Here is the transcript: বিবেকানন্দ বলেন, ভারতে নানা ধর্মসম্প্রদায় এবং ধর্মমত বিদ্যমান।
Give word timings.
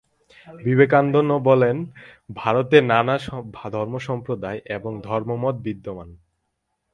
বিবেকানন্দ 0.47 1.31
বলেন, 1.49 1.75
ভারতে 2.35 2.77
নানা 2.91 3.15
ধর্মসম্প্রদায় 3.69 4.59
এবং 4.77 4.91
ধর্মমত 5.01 5.55
বিদ্যমান। 5.65 6.09